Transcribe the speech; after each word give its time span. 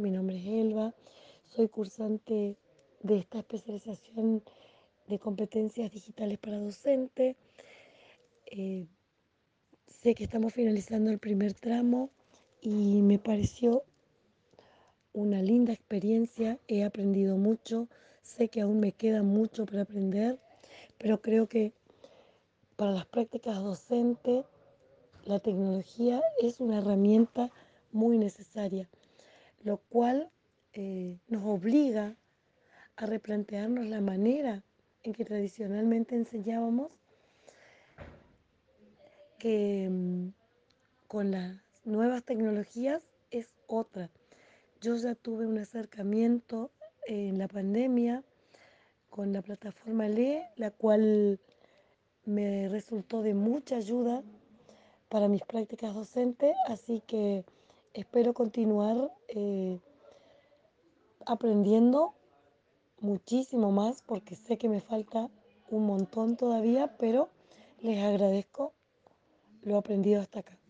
Mi 0.00 0.10
nombre 0.10 0.38
es 0.38 0.46
Elba. 0.46 0.94
Soy 1.44 1.68
cursante 1.68 2.56
de 3.02 3.18
esta 3.18 3.40
especialización 3.40 4.42
de 5.06 5.18
competencias 5.18 5.92
digitales 5.92 6.38
para 6.38 6.58
docentes. 6.58 7.36
Eh, 8.46 8.86
sé 9.86 10.14
que 10.14 10.24
estamos 10.24 10.54
finalizando 10.54 11.10
el 11.10 11.18
primer 11.18 11.52
tramo 11.52 12.08
y 12.62 13.02
me 13.02 13.18
pareció 13.18 13.82
una 15.12 15.42
linda 15.42 15.74
experiencia. 15.74 16.58
He 16.68 16.84
aprendido 16.84 17.36
mucho. 17.36 17.88
Sé 18.22 18.48
que 18.48 18.62
aún 18.62 18.80
me 18.80 18.92
queda 18.92 19.22
mucho 19.22 19.66
para 19.66 19.82
aprender, 19.82 20.38
pero 20.96 21.20
creo 21.20 21.48
que 21.48 21.74
para 22.76 22.92
las 22.92 23.06
prácticas 23.06 23.62
docentes 23.62 24.46
la 25.26 25.38
tecnología 25.38 26.22
es 26.40 26.60
una 26.60 26.78
herramienta 26.78 27.50
muy 27.90 28.16
necesaria 28.16 28.88
lo 29.62 29.78
cual 29.78 30.30
eh, 30.72 31.18
nos 31.28 31.44
obliga 31.44 32.16
a 32.96 33.06
replantearnos 33.06 33.86
la 33.86 34.00
manera 34.00 34.62
en 35.02 35.12
que 35.12 35.24
tradicionalmente 35.24 36.14
enseñábamos, 36.14 36.92
que 39.38 39.88
mm, 39.90 40.28
con 41.08 41.30
las 41.30 41.60
nuevas 41.84 42.24
tecnologías 42.24 43.02
es 43.30 43.54
otra. 43.66 44.10
Yo 44.80 44.96
ya 44.96 45.14
tuve 45.14 45.46
un 45.46 45.58
acercamiento 45.58 46.70
en 47.06 47.38
la 47.38 47.48
pandemia 47.48 48.22
con 49.10 49.32
la 49.32 49.42
plataforma 49.42 50.08
LE, 50.08 50.48
la 50.56 50.70
cual 50.70 51.40
me 52.24 52.68
resultó 52.68 53.22
de 53.22 53.34
mucha 53.34 53.76
ayuda 53.76 54.22
para 55.08 55.28
mis 55.28 55.42
prácticas 55.42 55.94
docentes, 55.94 56.54
así 56.66 57.02
que 57.06 57.44
espero 57.94 58.34
continuar 58.34 59.12
eh, 59.28 59.80
aprendiendo 61.26 62.14
muchísimo 63.00 63.72
más 63.72 64.02
porque 64.02 64.36
sé 64.36 64.58
que 64.58 64.68
me 64.68 64.80
falta 64.80 65.28
un 65.70 65.86
montón 65.86 66.36
todavía, 66.36 66.96
pero 66.98 67.28
les 67.80 68.02
agradezco 68.02 68.72
lo 69.62 69.76
aprendido 69.76 70.20
hasta 70.20 70.40
acá. 70.40 70.61